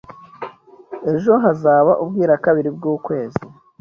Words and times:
Ejo 1.11 1.33
hazaba 1.43 1.91
ubwirakabiri 2.03 2.69
bwukwezi. 2.77 3.43